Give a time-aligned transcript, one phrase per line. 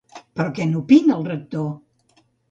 [0.37, 1.67] Però què n'opina el Rector?